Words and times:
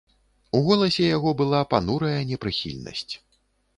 У 0.59 0.61
голасе 0.69 1.03
яго 1.17 1.33
была 1.41 1.61
панурая 1.73 2.17
непрыхільнасць. 2.33 3.11